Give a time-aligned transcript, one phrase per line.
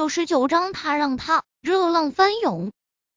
[0.00, 2.72] 六十九章，他让他热浪翻涌。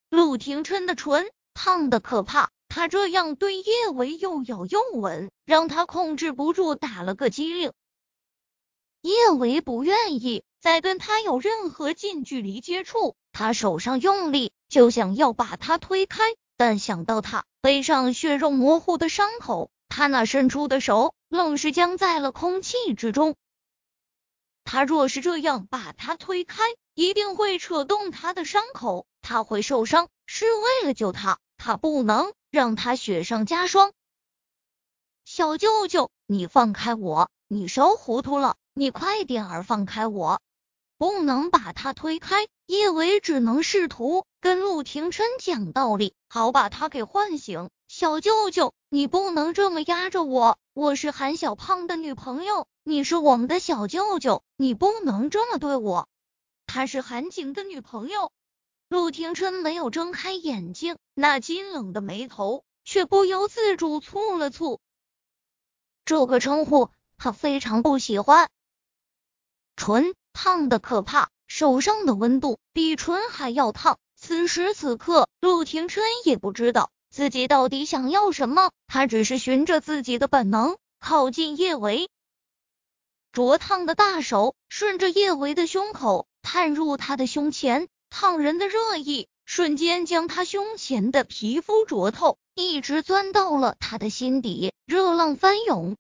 [0.10, 7.72] 陆廷琛的唇烫的可怕，他这样对叶维又咬又吻，让他控制不住打了个激灵。
[9.02, 16.22] 叶维不愿意再跟他有任何近距离接触，他手上用力，就想要把他推开，
[16.58, 23.38] 但想到他背上血肉模糊的伤口，他那伸出的手愣是僵在了空气之中。
[24.74, 26.64] 他若是这样把他推开，
[26.96, 30.10] 一定会扯动他的伤口，他会受伤。
[30.26, 33.92] 是为了救他，他不能让他雪上加霜。
[35.26, 37.30] 小舅舅，你放开我！
[37.48, 38.56] 你烧糊涂了！
[38.74, 40.42] 你快点儿放开我！
[40.98, 42.48] 不能把他推开。
[42.66, 47.70] 叶维只能试图跟陆廷琛讲道理，好把他给唤醒。
[47.88, 52.66] 小舅舅，你不能这么压着我，我是韩小胖的女朋友。
[52.86, 56.10] 你是我们的小舅舅，你不能这么对我。
[56.68, 58.32] 她是韩景的女朋友。
[58.90, 64.80] 陆廷琛没有睁开眼睛，那金冷的眉头却不由自主蹙了蹙。
[66.06, 68.50] 这个称呼他非常不喜欢。
[69.76, 73.98] 唇烫的可怕，手上的温度比唇还要烫。
[74.16, 82.10] 此时此刻，陆廷琛也不知道自己到底想要什么，他只是循着自己的本能靠近叶维。
[83.34, 95.98] 灼烫的大手顺着叶维的胸口探入他的胸前，烫人的热意瞬间将他胸前的皮肤灼透，一直钻到了他的心底，热浪翻涌。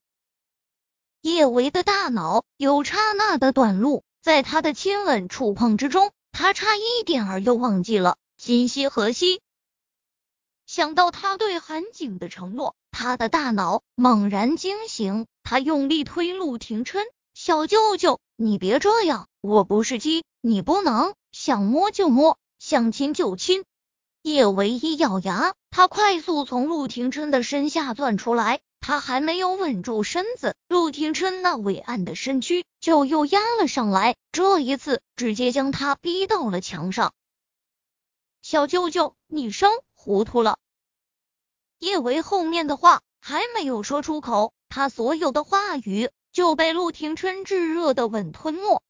[1.21, 9.41] 叶维的大脑有刹那的短路，在他的亲吻触碰之中，他差一点儿又忘记了今夕何夕。
[10.67, 17.03] 想到他对韩景的承诺，他的大脑猛然惊醒，他用力推陆廷琛。
[17.33, 23.65] 小舅舅，你别这样，我不是鸡，你不能想摸就摸，想亲就亲。
[24.21, 37.13] 叶唯一咬牙，他快速从陆廷琛的身下钻出来，他还没有稳住身子，陆廷琛那伟岸的身躯就又压了上来，这一次直接将他逼到了墙上。
[38.43, 40.59] 小舅舅，你生糊涂了。
[41.79, 46.11] 叶维后面的话还没有说出口，他所有的话语。
[46.33, 48.81] 就被陆廷琛炙热的吻吞没，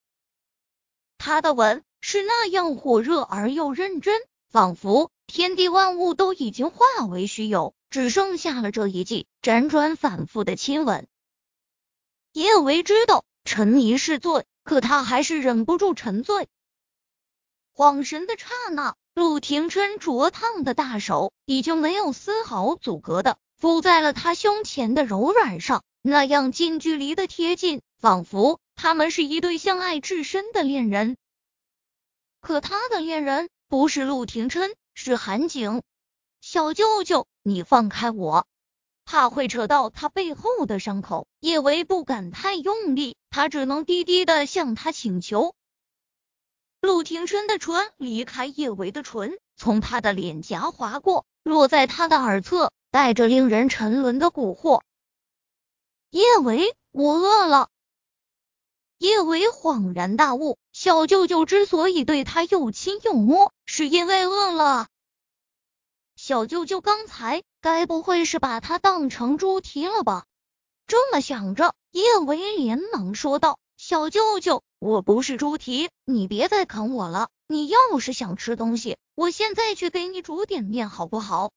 [1.18, 11.06] 他的吻是那样火热而又认真，仿佛天地万物都已经化为虚有，只剩下了这一记辗转反复的亲吻。
[12.31, 16.48] 叶维知道沉迷是罪，可他还是忍不住沉醉。
[17.75, 25.84] 恍神的刹那，陆廷琛灼烫的大手已经没有丝毫阻隔的附在了他胸前的柔软上。
[26.06, 31.16] 那样近距离的贴近，仿佛他们是一对相爱至深的恋人。
[32.41, 35.81] 可他的恋人不是陆廷琛，是韩景。
[36.42, 38.46] 小舅舅，你放开我，
[39.06, 41.25] 怕会扯到他背后的伤口。
[41.40, 45.56] 叶维不敢太用力，他只能低低的向他请求。
[46.81, 54.81] 陆廷琛的唇离开叶维的唇，从他的脸颊划过，落在他的耳侧，带着令人沉沦的蛊惑。
[56.13, 57.69] 叶维，我饿了。
[59.00, 64.90] 叶维恍然大悟，小舅舅之所以对他又亲又摸，是因为饿了。
[66.16, 70.25] 小舅舅刚才该不会是把他当成猪蹄了吧？
[70.85, 77.30] 这么想着，叶维连忙说道：“小舅舅，我不是猪蹄，你别再啃我了。
[77.47, 81.51] 你要是想吃东西，我现在去给你煮点面，好不好？”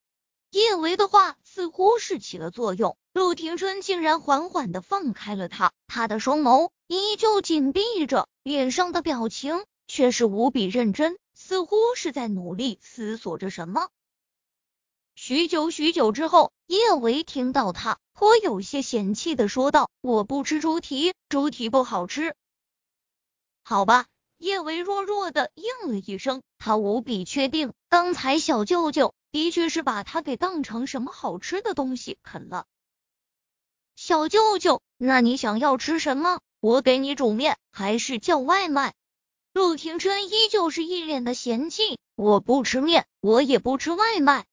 [0.56, 2.96] 叶维的话似乎是起了作用。
[3.12, 13.90] 陆廷琛竟然缓缓的放开了他，他的双眸依旧紧闭着，脸上的表情却是无比认真，似乎是在努力思索着什么。
[15.14, 22.34] 许久许久之后，叶维听到他颇有些嫌弃的说道：“我不吃猪蹄，猪蹄不好吃。”
[23.62, 24.06] 好吧，
[24.38, 32.64] 叶维弱弱的应了一声，他无比确定刚才小舅舅的确是把他给当成什么好吃的东西啃了。
[33.94, 36.40] 小舅舅，那你想要吃什么？
[36.58, 38.94] 我给你煮面，还是叫外卖？
[39.52, 44.46] 陆廷琛依旧是一脸的嫌弃，我不吃面，我也不吃外卖。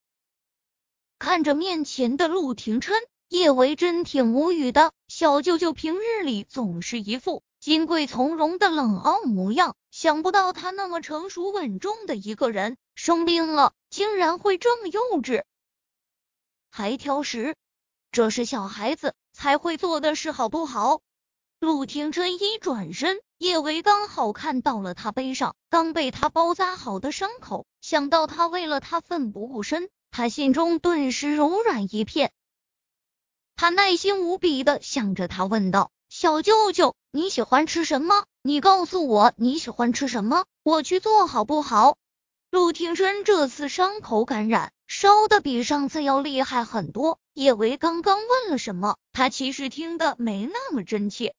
[1.18, 2.94] 看着面前的陆廷琛，
[3.30, 4.92] 叶维真挺无语的。
[5.08, 15.44] 小舅舅平日里总是一副金贵从容的冷傲模样，想不到他那么成熟稳重的一个人，生病了竟然会这么幼稚，
[16.70, 17.56] 还挑食，
[18.12, 19.14] 这是小孩子。
[19.36, 21.00] 才会做的事好不好？
[21.58, 32.30] 陆廷琛一转身，叶维刚好看到了他背上刚被他包扎好的伤口，想到他为了他奋不顾身，他心中顿时柔软一片。
[33.56, 38.26] 他耐心无比的向着他问道：“小舅舅，你喜欢吃什么？
[38.40, 41.96] 你告诉我你喜欢吃什么，我去做好不好？”
[42.54, 47.18] 陆庭琛这次伤口感染烧的比上次要厉害很多。
[47.32, 51.34] 叶维刚刚问了什么，他其实听的没那么真切，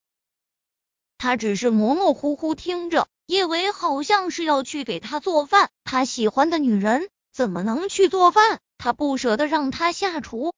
[1.18, 3.08] 他只是模模糊糊听着。
[3.28, 8.60] 叶维好像是要去给他做饭，他喜欢的女人怎么能去做饭？
[8.78, 10.54] 他不舍得让他下厨。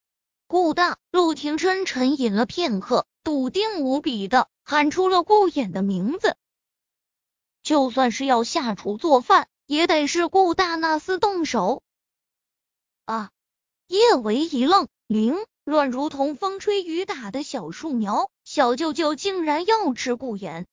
[0.47, 6.35] 顾大，陆庭琛沉吟了片刻，笃定无比的喊出了顾衍的名字。
[7.61, 9.47] 就算是要下厨做饭。
[9.67, 11.83] 也得是顾大那厮动手
[13.03, 13.31] 啊！
[13.87, 15.35] 叶维一愣，凌
[15.65, 20.65] 乱如同风吹雨打的小树苗，小舅舅竟然要吃顾衍。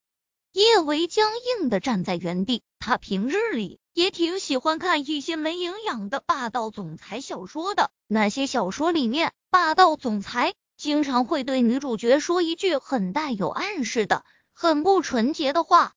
[0.53, 7.91] 叶维僵硬的站在原地，他平日里也挺喜欢看一些没营养的霸道总裁小说的。
[8.07, 15.95] 那些小说里面，霸道总裁经常会对女主角说一句很带有暗示的、很不纯洁的话：“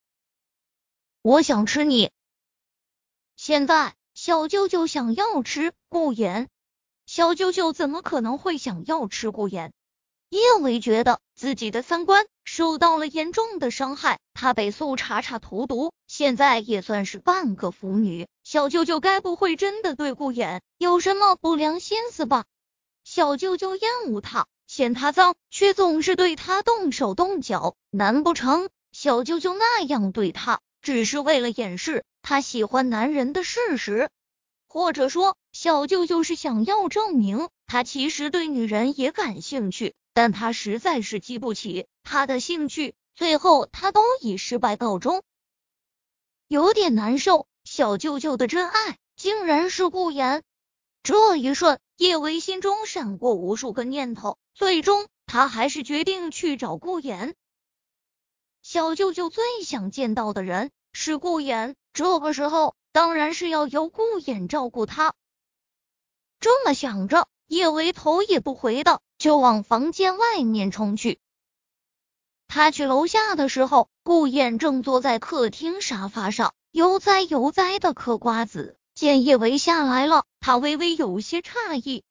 [1.22, 2.10] 我想吃你。”
[3.48, 6.48] 现在小舅舅想要吃顾衍，
[7.06, 9.72] 小舅舅怎么可能会想要吃顾衍？
[10.28, 18.28] 叶伟觉得自己的三观受到了严重的伤害，他被苏茶茶荼毒，现在也算是半个腐女。
[18.44, 22.44] 小舅舅该不会真的对顾衍有什么不良心思吧？
[23.06, 32.06] 小舅舅厌恶他，嫌他脏，却总是对他动手动脚，难不成小舅舅那样对他，只是为了掩饰？
[32.22, 34.10] 他喜欢男人的事实，
[34.70, 45.24] 或者说，小舅舅是想要证明他其实对女人也感兴趣，但他实在是激不起他的兴趣，最后他都以失败告终，
[46.48, 47.48] 有点难受。
[47.66, 50.42] 小舅舅的真爱竟然是顾言，
[51.04, 57.36] 这一瞬，叶维心中闪过无数个念头，最终他还是决定去找顾言。
[58.62, 61.76] 小舅舅最想见到的人是顾衍。
[61.94, 65.14] 这个时候当然是要由顾衍照顾他。
[66.40, 71.20] 这么想着，叶维头也不回的就往房间外面冲去。
[72.48, 78.76] 他去楼下的时候，顾衍正坐在客厅沙发上悠哉悠哉的嗑瓜子。
[78.96, 82.04] 见叶维下来了，他微微有些诧异。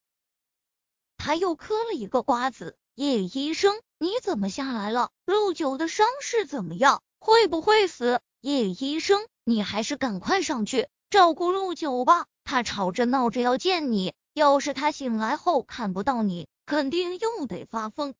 [1.16, 2.76] 他又嗑了一个瓜子。
[2.94, 5.10] 叶医生，你怎么下来了？
[5.24, 7.02] 陆九的伤势怎么样？
[7.18, 8.20] 会不会死？
[8.40, 9.26] 叶医生。
[9.48, 18.14] 你还是赶快上去照顾陆九吧，他吵着闹着要见你，要是他醒来后看不到你，肯定又得发疯。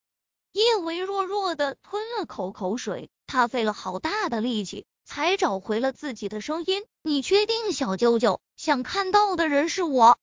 [0.53, 6.85] 叶维弱弱的吞了口口水，他费了好大的力气才找回了自己的声音。
[7.03, 10.17] 你确定小舅舅想看到的人是我？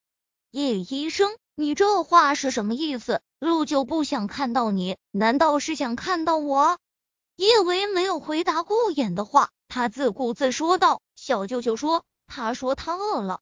[0.52, 3.22] 叶医生，你这话是什么意思？
[3.40, 6.78] 陆九不想看到你，难道是想看到我？
[7.36, 9.50] 叶维没有回答顾衍的话。
[9.74, 13.42] 他自顾自说道：“小舅舅说，他说他饿了，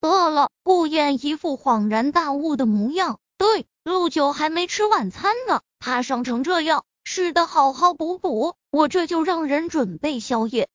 [0.00, 3.18] 饿了。”顾燕一副恍然大悟的模样。
[3.36, 8.54] 对，陆九还没吃晚餐呢，他伤成这样，是的，好好补补。
[8.70, 10.68] 我这就让人准备宵夜。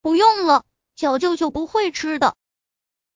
[0.00, 0.64] 不用了，
[0.96, 2.36] 小舅舅不会吃的。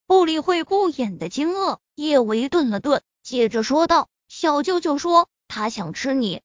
[0.07, 6.43] 不理会顾衍的惊愕，叶维顿了顿，接着说道：“小舅舅说他想吃你。”